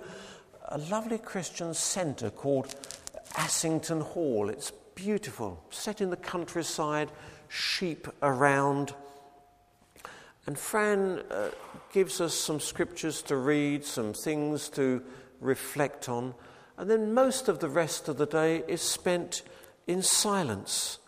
a 0.69 0.77
lovely 0.77 1.17
Christian 1.17 1.73
centre 1.73 2.29
called 2.29 2.75
Assington 3.33 4.01
Hall. 4.01 4.49
It's 4.49 4.71
beautiful, 4.95 5.63
set 5.69 6.01
in 6.01 6.09
the 6.09 6.17
countryside, 6.17 7.11
sheep 7.47 8.07
around. 8.21 8.93
And 10.45 10.57
Fran 10.57 11.21
uh, 11.31 11.49
gives 11.91 12.19
us 12.19 12.33
some 12.33 12.59
scriptures 12.59 13.21
to 13.23 13.37
read, 13.37 13.85
some 13.85 14.13
things 14.13 14.69
to 14.69 15.01
reflect 15.39 16.09
on, 16.09 16.33
and 16.77 16.89
then 16.89 17.13
most 17.13 17.47
of 17.47 17.59
the 17.59 17.69
rest 17.69 18.09
of 18.09 18.17
the 18.17 18.25
day 18.25 18.63
is 18.67 18.81
spent 18.81 19.43
in 19.87 20.01
silence. 20.01 20.99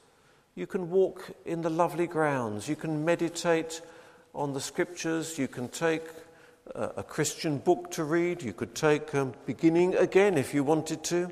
You 0.54 0.68
can 0.68 0.90
walk 0.90 1.32
in 1.46 1.62
the 1.62 1.70
lovely 1.70 2.08
grounds, 2.08 2.70
you 2.70 2.76
can 2.76 3.04
meditate 3.04 3.82
on 4.34 4.54
the 4.54 4.62
scriptures, 4.62 5.38
you 5.38 5.48
can 5.48 5.68
take 5.70 6.04
a, 6.74 6.92
a 6.98 7.04
Christian 7.04 7.58
book 7.58 7.92
to 7.92 8.04
read, 8.04 8.42
you 8.42 8.54
could 8.54 8.76
take 8.76 9.14
um, 9.16 9.34
beginning 9.46 9.96
again 9.96 10.38
if 10.38 10.54
you 10.54 10.64
wanted 10.64 11.04
to. 11.06 11.32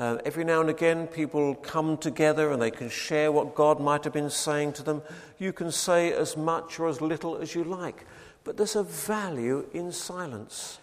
Uh, 0.00 0.16
every 0.24 0.44
now 0.44 0.62
and 0.62 0.70
again, 0.70 1.06
people 1.06 1.54
come 1.56 1.94
together 1.98 2.52
and 2.52 2.62
they 2.62 2.70
can 2.70 2.88
share 2.88 3.30
what 3.30 3.54
God 3.54 3.78
might 3.78 4.02
have 4.04 4.14
been 4.14 4.30
saying 4.30 4.72
to 4.72 4.82
them. 4.82 5.02
You 5.38 5.52
can 5.52 5.70
say 5.70 6.10
as 6.10 6.38
much 6.38 6.80
or 6.80 6.88
as 6.88 7.02
little 7.02 7.36
as 7.36 7.54
you 7.54 7.64
like, 7.64 8.06
but 8.42 8.56
there's 8.56 8.76
a 8.76 8.82
value 8.82 9.68
in 9.74 9.92
silence. 9.92 10.78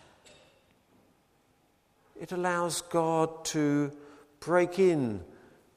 It 2.22 2.32
allows 2.32 2.82
God 2.82 3.44
to 3.46 3.92
break 4.40 4.78
in 4.78 5.22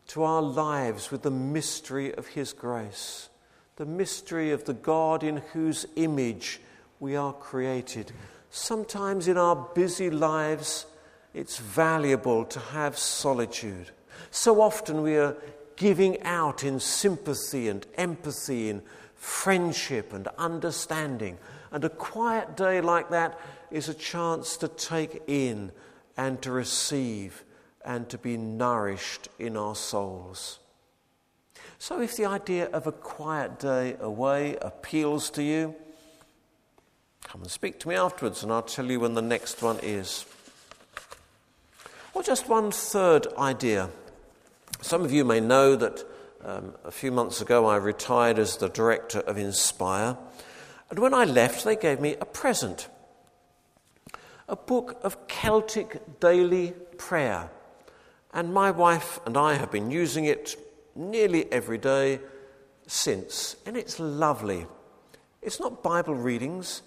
to 0.09 0.23
our 0.23 0.43
lives 0.43 1.11
with 1.11 1.23
the 1.23 1.31
mystery 1.31 2.15
of 2.15 2.27
His 2.27 2.53
grace, 2.53 3.31
the 3.77 3.87
mystery 3.87 4.51
of 4.51 4.67
the 4.67 4.75
God 4.75 5.23
in 5.23 5.39
whose 5.55 5.87
image 5.97 6.61
we 6.99 7.17
are 7.17 7.33
created. 7.33 8.13
Sometimes 8.51 9.29
in 9.29 9.39
our 9.39 9.57
busy 9.75 10.11
lives, 10.11 10.85
it's 11.35 11.59
valuable 11.59 12.45
to 12.47 12.59
have 12.59 12.99
solitude. 12.99 13.91
So 14.31 14.61
often 14.61 15.03
we 15.03 15.17
are 15.17 15.37
giving 15.77 16.23
out 16.23 16.65
in 16.65 16.81
sympathy 16.81 17.69
and 17.69 17.87
empathy, 17.97 18.69
in 18.69 18.83
friendship 19.15 20.13
and 20.13 20.29
understanding. 20.39 21.39
And 21.73 21.85
a 21.85 21.89
quiet 21.89 22.57
day 22.57 22.81
like 22.81 23.11
that 23.11 23.39
is 23.71 23.89
a 23.89 23.95
chance 23.95 24.57
to 24.59 24.69
take 24.69 25.23
in 25.27 25.73
and 26.17 26.43
to 26.43 26.51
receive 26.51 27.45
and 27.85 28.09
to 28.11 28.19
be 28.19 28.37
nourished 28.37 29.29
in 29.39 29.57
our 29.57 29.75
souls. 29.75 30.59
So, 31.79 32.01
if 32.03 32.17
the 32.17 32.27
idea 32.27 32.67
of 32.67 32.87
a 32.87 32.93
quiet 32.93 33.59
day 33.59 33.97
away 34.01 34.57
appeals 34.61 35.31
to 35.31 35.43
you, 35.43 35.75
come 37.25 37.41
and 37.41 37.51
speak 37.51 37.79
to 37.81 37.89
me 37.89 37.95
afterwards 37.95 38.43
and 38.43 38.53
I'll 38.53 38.63
tell 38.63 38.91
you 38.91 39.01
when 39.01 39.15
the 39.15 39.23
next 39.23 39.63
one 39.63 39.79
is. 39.83 40.27
Or 42.15 42.23
just 42.23 42.49
one 42.49 42.71
third 42.71 43.27
idea. 43.39 43.91
Some 44.81 45.03
of 45.03 45.13
you 45.13 45.25
may 45.25 45.41
know 45.41 45.77
that 45.77 46.05
um, 46.45 46.75
a 46.85 46.91
few 46.91 47.13
months 47.13 47.41
ago 47.41 47.67
I 47.67 47.77
retired 47.77 48.39
as 48.39 48.57
the 48.57 48.69
director 48.69 49.21
of 49.21 49.39
Inspire. 49.39 50.17
And 50.89 50.99
when 50.99 51.15
I 51.15 51.25
left, 51.25 51.65
they 51.65 51.77
gave 51.77 52.01
me 52.01 52.17
a 52.21 52.25
present 52.25 52.89
a 54.51 54.57
book 54.57 54.99
of 55.05 55.29
Celtic 55.29 56.19
daily 56.19 56.73
prayer. 56.99 57.49
And 58.35 58.53
my 58.53 58.73
wife 58.73 59.21
and 59.25 59.37
I 59.37 59.55
have 59.55 59.71
been 59.71 59.93
using 59.93 60.25
it 60.25 60.57
nearly 60.97 61.51
every 61.53 61.79
day 61.79 62.19
since. 62.89 63.55
And 63.65 63.77
it's 63.77 64.01
lovely. 64.01 64.67
It's 65.41 65.61
not 65.61 65.85
Bible 65.85 66.17
readings, 66.17 66.83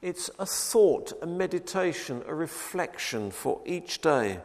it's 0.00 0.28
a 0.38 0.46
thought, 0.46 1.12
a 1.22 1.26
meditation, 1.26 2.22
a 2.26 2.34
reflection 2.34 3.30
for 3.30 3.60
each 3.64 4.00
day 4.00 4.40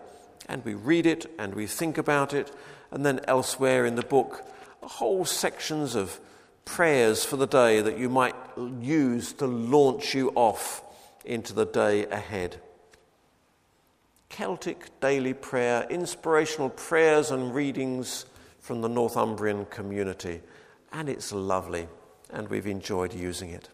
and 0.47 0.63
we 0.65 0.73
read 0.73 1.05
it 1.05 1.25
and 1.37 1.53
we 1.53 1.67
think 1.67 1.97
about 1.97 2.33
it, 2.33 2.51
and 2.91 3.05
then 3.05 3.19
elsewhere 3.27 3.85
in 3.85 3.95
the 3.95 4.01
book, 4.01 4.45
whole 4.81 5.25
sections 5.25 5.95
of 5.95 6.19
prayers 6.65 7.23
for 7.23 7.37
the 7.37 7.47
day 7.47 7.81
that 7.81 7.97
you 7.97 8.09
might 8.09 8.35
use 8.81 9.33
to 9.33 9.45
launch 9.45 10.13
you 10.15 10.31
off 10.35 10.83
into 11.25 11.53
the 11.53 11.65
day 11.65 12.05
ahead. 12.05 12.59
Celtic 14.29 14.99
daily 14.99 15.33
prayer, 15.33 15.87
inspirational 15.89 16.69
prayers 16.69 17.31
and 17.31 17.55
readings 17.55 18.25
from 18.59 18.81
the 18.81 18.89
Northumbrian 18.89 19.65
community. 19.65 20.41
And 20.91 21.09
it's 21.09 21.31
lovely, 21.31 21.87
and 22.29 22.47
we've 22.49 22.67
enjoyed 22.67 23.13
using 23.13 23.49
it. 23.49 23.69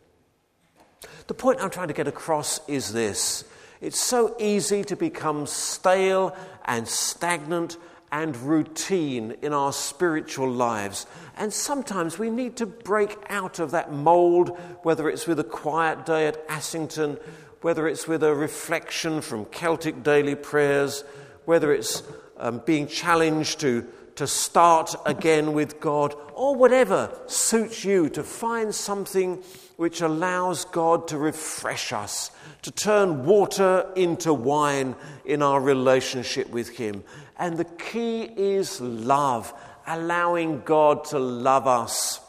The 1.27 1.33
point 1.33 1.61
I'm 1.61 1.69
trying 1.69 1.87
to 1.87 1.93
get 1.93 2.07
across 2.07 2.59
is 2.67 2.93
this 2.93 3.43
it's 3.83 3.99
so 3.99 4.33
easy 4.39 4.85
to 4.85 4.95
become 4.95 5.45
stale 5.45 6.35
and 6.63 6.87
stagnant 6.87 7.75
and 8.13 8.33
routine 8.37 9.35
in 9.41 9.51
our 9.51 9.73
spiritual 9.73 10.49
lives. 10.49 11.05
And 11.35 11.51
sometimes 11.51 12.17
we 12.17 12.29
need 12.29 12.55
to 12.57 12.65
break 12.65 13.17
out 13.29 13.59
of 13.59 13.71
that 13.71 13.91
mold, 13.91 14.57
whether 14.83 15.09
it's 15.09 15.27
with 15.27 15.39
a 15.39 15.43
quiet 15.43 16.05
day 16.05 16.27
at 16.27 16.47
Assington, 16.47 17.19
whether 17.61 17.85
it's 17.85 18.07
with 18.07 18.23
a 18.23 18.33
reflection 18.33 19.19
from 19.19 19.45
Celtic 19.45 20.01
daily 20.01 20.35
prayers, 20.35 21.03
whether 21.43 21.73
it's 21.73 22.03
um, 22.37 22.61
being 22.65 22.87
challenged 22.87 23.59
to, 23.59 23.85
to 24.15 24.27
start 24.27 24.95
again 25.05 25.51
with 25.51 25.81
God, 25.81 26.15
or 26.35 26.55
whatever 26.55 27.13
suits 27.27 27.83
you, 27.83 28.07
to 28.11 28.23
find 28.23 28.73
something 28.73 29.43
which 29.77 30.01
allows 30.01 30.65
God 30.65 31.07
to 31.09 31.17
refresh 31.17 31.93
us, 31.93 32.31
to 32.61 32.71
turn 32.71 33.25
water 33.25 33.91
into 33.95 34.33
wine 34.33 34.95
in 35.25 35.41
our 35.41 35.59
relationship 35.59 36.49
with 36.49 36.69
Him. 36.69 37.03
And 37.37 37.57
the 37.57 37.65
key 37.65 38.23
is 38.23 38.79
love, 38.79 39.53
allowing 39.87 40.61
God 40.61 41.05
to 41.05 41.19
love 41.19 41.67
us, 41.67 42.19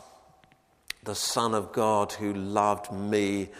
the 1.05 1.15
Son 1.15 1.55
of 1.55 1.73
God 1.73 2.13
who 2.13 2.33
loved 2.33 2.91
me 2.93 3.51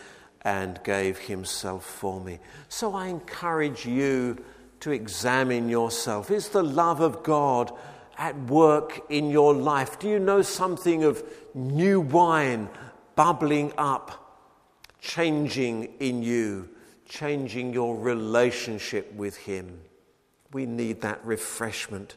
and 0.43 0.81
gave 0.85 1.19
Himself 1.19 1.85
for 1.85 2.21
me. 2.21 2.39
So 2.69 2.95
I 2.95 3.09
encourage 3.09 3.87
you 3.87 4.43
to 4.81 4.91
examine 4.91 5.69
yourself. 5.69 6.31
Is 6.31 6.49
the 6.51 6.63
love 6.63 7.01
of 7.01 7.23
God 7.23 7.73
at 8.19 8.39
work 8.45 9.01
in 9.09 9.31
your 9.31 9.55
life? 9.55 9.99
Do 9.99 10.09
you 10.09 10.19
know 10.19 10.43
something 10.43 11.05
of 11.05 11.23
new 11.55 12.01
wine 12.01 12.69
bubbling 13.17 13.73
up, 13.79 14.47
changing 15.01 15.95
in 16.01 16.23
you, 16.23 16.69
changing 17.09 17.73
your 17.73 17.97
relationship 17.97 19.13
with 19.15 19.37
Him? 19.37 19.81
We 20.53 20.67
need 20.67 21.01
that 21.03 21.25
refreshment 21.25 22.17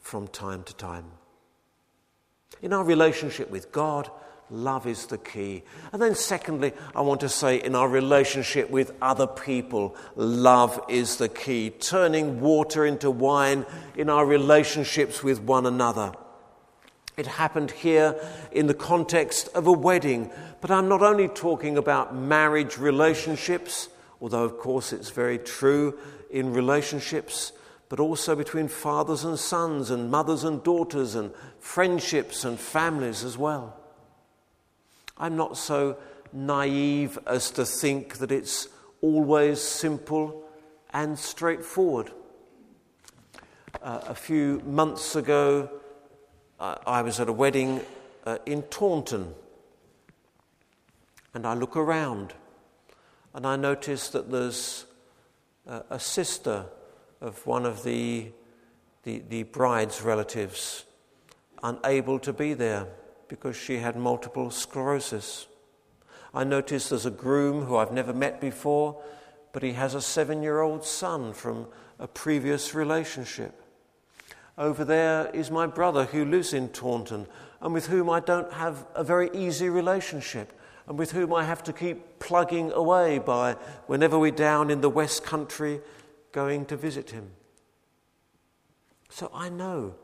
from 0.00 0.28
time 0.28 0.62
to 0.64 0.74
time. 0.74 1.06
In 2.62 2.72
our 2.72 2.84
relationship 2.84 3.50
with 3.50 3.72
God, 3.72 4.10
Love 4.50 4.86
is 4.86 5.06
the 5.06 5.18
key. 5.18 5.62
And 5.92 6.00
then, 6.00 6.14
secondly, 6.14 6.72
I 6.94 7.00
want 7.00 7.20
to 7.20 7.28
say 7.28 7.56
in 7.56 7.74
our 7.74 7.88
relationship 7.88 8.70
with 8.70 8.92
other 9.00 9.26
people, 9.26 9.96
love 10.16 10.80
is 10.88 11.16
the 11.16 11.30
key. 11.30 11.70
Turning 11.70 12.40
water 12.40 12.84
into 12.84 13.10
wine 13.10 13.64
in 13.96 14.10
our 14.10 14.26
relationships 14.26 15.22
with 15.22 15.40
one 15.40 15.64
another. 15.66 16.12
It 17.16 17.26
happened 17.26 17.70
here 17.70 18.16
in 18.50 18.66
the 18.66 18.74
context 18.74 19.48
of 19.54 19.66
a 19.66 19.72
wedding, 19.72 20.30
but 20.60 20.70
I'm 20.70 20.88
not 20.88 21.02
only 21.02 21.28
talking 21.28 21.76
about 21.76 22.14
marriage 22.14 22.76
relationships, 22.76 23.88
although, 24.20 24.42
of 24.42 24.58
course, 24.58 24.92
it's 24.92 25.10
very 25.10 25.38
true 25.38 25.96
in 26.30 26.52
relationships, 26.52 27.52
but 27.88 28.00
also 28.00 28.34
between 28.34 28.66
fathers 28.66 29.24
and 29.24 29.38
sons, 29.38 29.90
and 29.90 30.10
mothers 30.10 30.42
and 30.42 30.62
daughters, 30.64 31.14
and 31.14 31.32
friendships 31.60 32.44
and 32.44 32.58
families 32.58 33.22
as 33.22 33.38
well. 33.38 33.78
I'm 35.16 35.36
not 35.36 35.56
so 35.56 35.96
naive 36.32 37.16
as 37.28 37.52
to 37.52 37.64
think 37.64 38.18
that 38.18 38.32
it's 38.32 38.68
always 39.00 39.60
simple 39.60 40.42
and 40.92 41.16
straightforward. 41.16 42.10
Uh, 43.80 44.00
a 44.08 44.14
few 44.14 44.60
months 44.66 45.14
ago, 45.14 45.70
uh, 46.60 46.76
I 46.86 47.02
was 47.02 47.20
at 47.20 47.28
a 47.28 47.32
wedding 47.32 47.80
uh, 48.24 48.38
in 48.46 48.62
Taunton, 48.62 49.34
and 51.34 51.46
I 51.46 51.54
look 51.54 51.76
around 51.76 52.34
and 53.34 53.46
I 53.46 53.56
notice 53.56 54.08
that 54.10 54.30
there's 54.30 54.86
uh, 55.68 55.80
a 55.90 55.98
sister 55.98 56.66
of 57.20 57.44
one 57.46 57.66
of 57.66 57.82
the, 57.82 58.30
the, 59.02 59.22
the 59.28 59.42
bride's 59.42 60.02
relatives 60.02 60.84
unable 61.62 62.20
to 62.20 62.32
be 62.32 62.54
there 62.54 62.86
because 63.26 63.56
she 63.56 63.78
had 63.78 63.96
multiple 63.96 64.50
sclerosis. 64.50 65.48
I 66.32 66.44
notice 66.44 66.90
there's 66.90 67.06
a 67.06 67.10
groom 67.10 67.64
who 67.64 67.76
I've 67.76 67.92
never 67.92 68.12
met 68.12 68.40
before, 68.40 69.02
but 69.52 69.64
he 69.64 69.72
has 69.72 69.94
a 69.94 70.02
seven 70.02 70.42
year 70.42 70.60
old 70.60 70.84
son 70.84 71.32
from 71.32 71.66
a 71.98 72.06
previous 72.06 72.74
relationship. 72.74 73.60
Over 74.56 74.84
there 74.84 75.30
is 75.34 75.50
my 75.50 75.66
brother 75.66 76.04
who 76.04 76.24
lives 76.24 76.52
in 76.52 76.68
Taunton 76.68 77.26
and 77.60 77.74
with 77.74 77.86
whom 77.86 78.08
I 78.08 78.20
don't 78.20 78.52
have 78.52 78.86
a 78.94 79.02
very 79.02 79.30
easy 79.34 79.68
relationship 79.68 80.52
and 80.86 80.98
with 80.98 81.12
whom 81.12 81.34
I 81.34 81.44
have 81.44 81.62
to 81.64 81.72
keep 81.72 82.18
plugging 82.18 82.70
away 82.70 83.18
by 83.18 83.54
whenever 83.86 84.18
we're 84.18 84.30
down 84.30 84.70
in 84.70 84.80
the 84.80 84.90
West 84.90 85.24
Country 85.24 85.80
going 86.32 86.66
to 86.66 86.76
visit 86.76 87.10
him. 87.10 87.30
So 89.08 89.30
I 89.34 89.48
know 89.48 89.94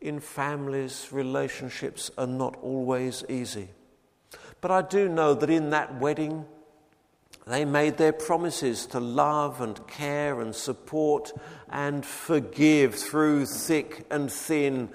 in 0.00 0.20
families, 0.20 1.08
relationships 1.10 2.10
are 2.18 2.26
not 2.26 2.56
always 2.62 3.24
easy. 3.28 3.70
But 4.60 4.70
I 4.70 4.82
do 4.82 5.08
know 5.08 5.32
that 5.34 5.48
in 5.48 5.70
that 5.70 5.98
wedding, 5.98 6.44
they 7.46 7.64
made 7.64 7.98
their 7.98 8.12
promises 8.12 8.86
to 8.86 9.00
love 9.00 9.60
and 9.60 9.86
care 9.86 10.40
and 10.40 10.54
support 10.54 11.32
and 11.68 12.04
forgive 12.04 12.94
through 12.94 13.46
thick 13.46 14.06
and 14.10 14.32
thin, 14.32 14.88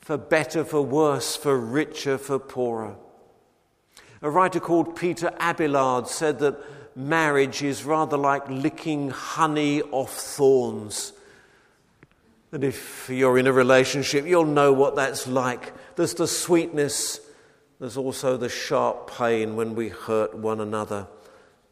for 0.00 0.16
better, 0.16 0.64
for 0.64 0.82
worse, 0.82 1.36
for 1.36 1.58
richer, 1.58 2.18
for 2.18 2.38
poorer. 2.38 2.96
A 4.22 4.30
writer 4.30 4.60
called 4.60 4.96
Peter 4.96 5.30
Abelard 5.38 6.08
said 6.08 6.38
that 6.40 6.58
marriage 6.96 7.62
is 7.62 7.84
rather 7.84 8.16
like 8.16 8.48
licking 8.48 9.10
honey 9.10 9.82
off 9.82 10.12
thorns. 10.12 11.12
And 12.50 12.64
if 12.64 13.10
you're 13.10 13.38
in 13.38 13.46
a 13.46 13.52
relationship, 13.52 14.24
you'll 14.26 14.46
know 14.46 14.72
what 14.72 14.96
that's 14.96 15.26
like. 15.26 15.74
There's 15.96 16.14
the 16.14 16.26
sweetness, 16.26 17.20
there's 17.78 17.96
also 17.96 18.36
the 18.36 18.48
sharp 18.48 19.10
pain 19.10 19.56
when 19.56 19.74
we 19.74 19.90
hurt 19.90 20.34
one 20.34 20.60
another, 20.60 21.06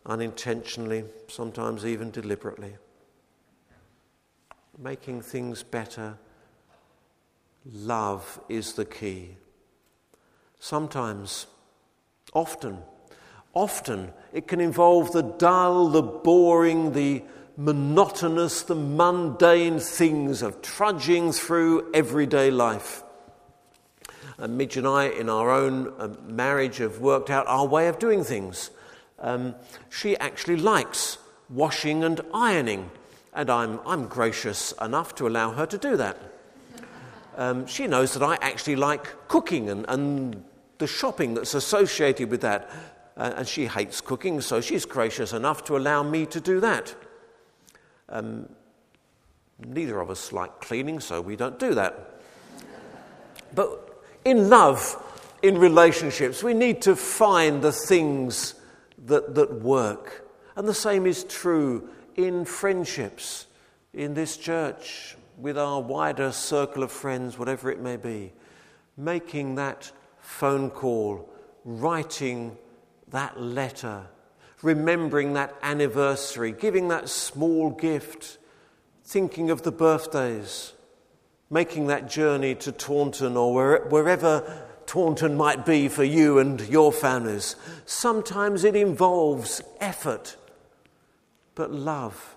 unintentionally, 0.07 1.05
sometimes 1.29 1.85
even 1.85 2.11
deliberately. 2.11 2.77
Making 4.79 5.23
things 5.23 5.63
better, 5.63 6.19
love 7.73 8.41
is 8.49 8.75
the 8.75 8.85
key. 8.85 9.37
Sometimes, 10.59 11.47
often, 12.33 12.79
often 13.55 14.13
it 14.33 14.49
can 14.49 14.61
involve 14.61 15.13
the 15.13 15.23
dull, 15.23 15.89
the 15.89 16.03
boring, 16.03 16.93
the 16.93 17.23
monotonous, 17.57 18.63
the 18.63 18.75
mundane 18.75 19.79
things 19.79 20.43
of 20.43 20.61
trudging 20.61 21.33
through 21.33 21.93
everyday 21.95 22.51
life. 22.51 23.03
And 24.39 24.59
Midge 24.59 24.77
and 24.77 24.87
I, 24.87 25.05
in 25.05 25.29
our 25.29 25.51
own 25.51 25.93
uh, 25.99 26.09
marriage, 26.27 26.79
have 26.79 26.99
worked 26.99 27.31
out 27.31 27.47
our 27.47 27.67
way 27.67 27.87
of 27.87 28.01
doing 28.01 28.25
things. 28.25 28.71
Um, 29.19 29.55
she 29.91 30.17
actually 30.19 30.57
likes 30.57 31.19
washing 31.49 32.05
and 32.05 32.21
ironing, 32.33 32.91
and 33.33 33.51
I'm, 33.51 33.81
I'm 33.87 34.09
gracious 34.09 34.73
enough 34.81 35.15
to 35.17 35.27
allow 35.27 35.53
her 35.53 35.67
to 35.67 35.79
do 35.79 35.97
that. 35.97 36.19
Um, 37.37 37.67
she 37.67 37.87
knows 37.87 38.15
that 38.15 38.23
I 38.23 38.37
actually 38.41 38.77
like 38.77 39.29
cooking 39.29 39.69
and, 39.69 39.85
and 39.89 40.45
the 40.79 40.87
shopping 40.87 41.35
that's 41.35 41.55
associated 41.55 42.31
with 42.31 42.43
that. 42.43 42.71
Uh, 43.17 43.33
and 43.37 43.49
she 43.49 43.67
hates 43.67 44.01
cooking, 44.01 44.41
so 44.41 44.61
she's 44.61 44.85
gracious 44.85 45.33
enough 45.33 45.65
to 45.65 45.77
allow 45.77 46.03
me 46.03 46.27
to 46.27 46.41
do 46.41 46.61
that. 46.61 46.95
Um, 48.09 48.49
neither 49.65 50.01
of 50.01 50.11
us 50.11 50.33
like 50.33 50.61
cleaning, 50.61 50.99
so 51.01 51.21
we 51.21 51.37
don't 51.37 51.59
do 51.59 51.75
that. 51.75 52.21
But 53.55 54.03
in 54.25 54.49
love, 54.49 55.01
in 55.43 55.59
relationships, 55.59 56.43
we 56.43 56.55
need 56.55 56.83
to 56.83 56.97
find 56.97 57.63
the 57.63 57.71
things 57.71 58.55
that, 59.05 59.35
that 59.35 59.63
work. 59.63 60.29
And 60.57 60.69
the 60.69 60.75
same 60.75 61.07
is 61.07 61.25
true 61.25 61.89
in 62.17 62.45
friendships, 62.45 63.47
in 63.93 64.15
this 64.15 64.37
church, 64.37 65.17
with 65.37 65.59
our 65.59 65.81
wider 65.81 66.33
circle 66.33 66.83
of 66.83 66.93
friends, 66.93 67.39
whatever 67.39 67.71
it 67.71 67.81
may 67.81 67.97
be. 67.97 68.33
Making 68.97 69.57
that 69.57 69.91
phone 70.21 70.71
call, 70.71 71.29
writing 71.65 72.57
that 73.09 73.41
letter, 73.41 74.07
remembering 74.63 75.35
that 75.35 75.55
anniversary, 75.63 76.53
giving 76.53 76.89
that 76.89 77.09
small 77.09 77.71
gift, 77.71 78.39
thinking 79.05 79.51
of 79.51 79.63
the 79.63 79.73
birthdays, 79.73 80.73
making 81.51 81.89
that 81.89 82.09
journey 82.09 82.55
to 82.55 82.73
Taunton 82.73 83.37
or 83.37 83.79
wherever 83.89 84.67
Taunton 84.95 85.35
might 85.35 85.67
be 85.67 85.89
for 85.89 86.05
you 86.05 86.39
and 86.39 86.61
your 86.69 86.93
families. 86.93 87.57
Sometimes 87.85 88.63
it 88.63 88.77
involves 88.77 89.61
effort, 89.81 90.37
but 91.57 91.73
love 91.73 92.37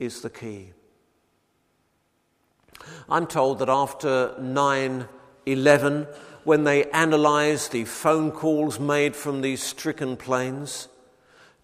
is 0.00 0.22
the 0.22 0.30
key. 0.30 0.72
I'm 3.06 3.26
told 3.26 3.58
that 3.58 3.68
after 3.68 4.34
9 4.40 5.08
11, 5.44 6.06
when 6.44 6.64
they 6.64 6.90
analysed 6.90 7.72
the 7.72 7.84
phone 7.84 8.30
calls 8.30 8.80
made 8.80 9.14
from 9.14 9.42
these 9.42 9.62
stricken 9.62 10.16
planes, 10.16 10.88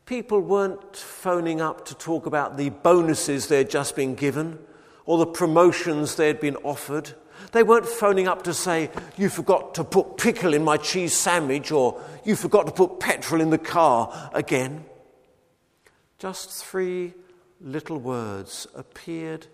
people 0.04 0.42
weren't 0.42 0.98
phoning 0.98 1.62
up 1.62 1.86
to 1.86 1.94
talk 1.94 2.26
about 2.26 2.58
the 2.58 2.68
bonuses 2.68 3.46
they'd 3.46 3.70
just 3.70 3.96
been 3.96 4.14
given 4.14 4.58
or 5.06 5.16
the 5.16 5.24
promotions 5.24 6.16
they'd 6.16 6.40
been 6.40 6.56
offered. 6.56 7.14
They 7.52 7.62
weren't 7.62 7.86
phoning 7.86 8.28
up 8.28 8.42
to 8.44 8.54
say, 8.54 8.90
You 9.16 9.28
forgot 9.28 9.74
to 9.74 9.84
put 9.84 10.16
pickle 10.18 10.54
in 10.54 10.64
my 10.64 10.76
cheese 10.76 11.14
sandwich, 11.14 11.70
or 11.72 12.00
You 12.24 12.36
forgot 12.36 12.66
to 12.66 12.72
put 12.72 13.00
petrol 13.00 13.40
in 13.40 13.50
the 13.50 13.58
car 13.58 14.30
again. 14.34 14.84
Just 16.18 16.64
three 16.64 17.14
little 17.60 17.98
words 17.98 18.66
appeared 18.74 19.46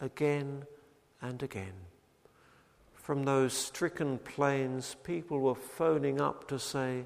again 0.00 0.64
and 1.20 1.42
again. 1.42 1.72
From 2.94 3.24
those 3.24 3.52
stricken 3.52 4.18
planes, 4.18 4.96
people 5.04 5.40
were 5.40 5.54
phoning 5.54 6.20
up 6.20 6.48
to 6.48 6.58
say, 6.58 7.04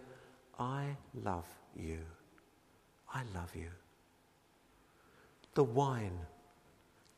I 0.59 0.97
love 1.25 1.47
you. 1.77 1.99
I 3.13 3.23
love 3.35 3.55
you. 3.55 3.69
The 5.55 5.65
wine, 5.65 6.19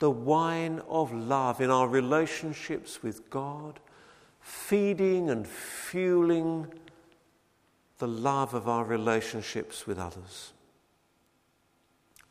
the 0.02 0.10
wine 0.10 0.82
of 0.88 1.14
love 1.14 1.60
in 1.60 1.70
our 1.70 1.86
relationships 1.86 3.04
with 3.04 3.30
God, 3.30 3.78
feeding 4.40 5.30
and 5.30 5.46
fueling 5.46 6.66
the 7.98 8.08
love 8.08 8.52
of 8.52 8.68
our 8.68 8.84
relationships 8.84 9.86
with 9.86 10.00
others. 10.00 10.54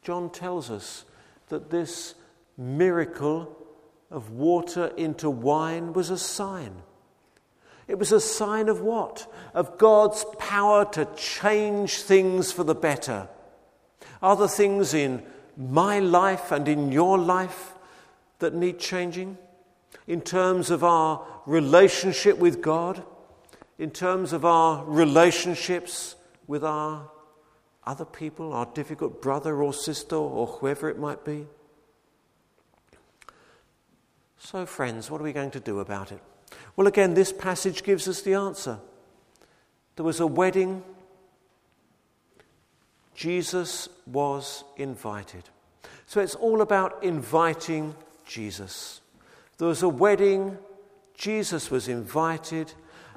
John 0.02 0.30
tells 0.30 0.70
us 0.70 1.06
that 1.48 1.70
this 1.70 2.16
miracle 2.58 3.56
of 4.10 4.32
water 4.32 4.92
into 4.98 5.30
wine 5.30 5.94
was 5.94 6.10
a 6.10 6.18
sign. 6.18 6.76
It 7.88 7.98
was 7.98 8.12
a 8.12 8.20
sign 8.20 8.68
of 8.68 8.82
what? 8.82 9.34
Of 9.54 9.78
God's 9.78 10.26
power 10.40 10.84
to 10.92 11.08
change 11.16 12.02
things 12.02 12.52
for 12.52 12.66
the 12.66 12.76
better. 12.76 13.30
Other 14.22 14.50
things 14.50 14.94
in 14.94 15.24
my 15.58 16.00
life 16.00 16.52
and 16.52 16.68
in 16.68 16.92
your 16.92 17.18
life 17.18 17.74
that 18.40 18.54
need 18.54 18.80
changing? 18.80 19.38
In 20.08 20.22
terms 20.22 20.70
of 20.70 20.84
our 20.84 21.26
relationship 21.46 22.38
with 22.38 22.62
God? 22.62 23.04
In 23.78 23.92
terms 23.92 24.34
of 24.34 24.46
our 24.46 24.84
relationships 24.86 26.16
with 26.48 26.64
our 26.64 27.10
other 27.86 28.06
people, 28.06 28.54
our 28.54 28.68
difficult 28.68 29.22
brother 29.22 29.62
or 29.62 29.74
sister 29.74 30.16
or 30.16 30.48
whoever 30.48 30.90
it 30.90 31.00
might 31.00 31.26
be? 31.26 31.48
So, 34.38 34.66
friends, 34.66 35.10
what 35.10 35.22
are 35.22 35.24
we 35.24 35.34
going 35.34 35.52
to 35.52 35.60
do 35.60 35.80
about 35.80 36.12
it? 36.12 36.20
Well, 36.76 36.88
again, 36.88 37.14
this 37.14 37.32
passage 37.32 37.84
gives 37.84 38.08
us 38.08 38.22
the 38.22 38.34
answer. 38.34 38.80
There 39.96 40.06
was 40.06 40.20
a 40.20 40.28
wedding, 40.28 40.84
Jesus 43.22 43.88
was 44.08 44.64
invited. 44.78 45.44
So, 46.08 46.22
it's 46.22 46.34
all 46.34 46.60
about 46.60 47.04
inviting 47.04 47.94
Jesus. 48.26 49.00
There 49.60 49.68
was 49.68 49.84
a 49.84 49.90
wedding, 49.90 50.58
Jesus 51.14 51.70
was 51.70 51.88
invited, 51.88 52.74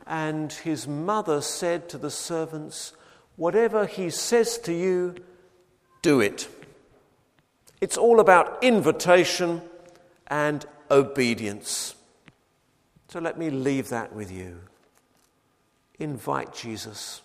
and 0.07 0.53
his 0.53 0.87
mother 0.87 1.41
said 1.41 1.89
to 1.89 1.97
the 1.97 2.11
servants, 2.11 2.93
Whatever 3.37 3.87
he 3.87 4.11
says 4.11 4.59
to 4.59 4.75
you, 4.75 5.15
do 6.03 6.21
it. 6.21 6.49
It's 7.81 7.97
all 7.97 8.21
about 8.21 8.63
invitation 8.63 9.63
and 10.27 10.67
obedience. 10.91 11.95
So 13.09 13.21
let 13.21 13.39
me 13.39 13.49
leave 13.49 13.89
that 13.89 14.15
with 14.15 14.31
you. 14.31 14.61
Invite 15.99 16.53
Jesus 16.53 17.23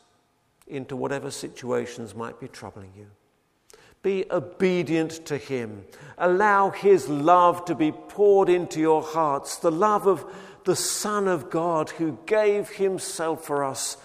into 0.70 0.96
whatever 0.96 1.32
situations 1.32 2.16
might 2.16 2.40
be 2.40 2.48
troubling 2.48 2.92
you. 2.96 3.08
Be 4.02 4.26
obedient 4.32 5.26
to 5.26 5.38
Him. 5.38 5.86
Allow 6.18 6.70
His 6.70 7.10
love 7.10 7.66
to 7.66 7.76
be 7.76 7.92
poured 7.92 8.50
into 8.50 8.80
your 8.80 9.02
hearts, 9.02 9.58
the 9.58 9.72
love 9.72 10.08
of 10.08 10.26
the 10.64 10.76
Son 10.76 11.28
of 11.28 11.50
God 11.50 11.90
who 11.90 12.18
gave 12.26 12.70
Himself 12.70 13.46
for 13.46 13.64
us 13.64 13.98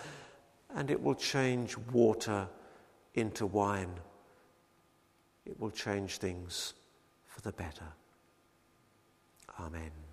and 0.74 0.90
it 0.90 1.02
will 1.02 1.14
change 1.14 1.78
water 1.92 2.48
into 3.14 3.46
wine. 3.46 3.94
It 5.46 5.58
will 5.60 5.70
change 5.70 6.18
things 6.18 6.74
for 7.26 7.40
the 7.42 7.52
better. 7.52 7.86
Amen. 9.60 10.03